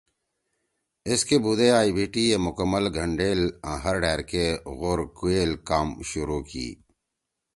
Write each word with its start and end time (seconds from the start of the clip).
ایسکے 1.07 1.37
بُودے 1.43 1.67
ائی 1.79 1.91
بی 1.95 2.05
ٹی 2.13 2.23
اے 2.31 2.37
مکمل 2.47 2.85
گھنڈیل 2.97 3.41
آں 3.69 3.77
ہر 3.83 3.95
ڈھأر 4.01 4.19
کے 4.29 4.45
غورکوئیل 4.79 5.51
کام 5.69 5.87
شروع 6.09 6.41
کی۔ 6.49 6.67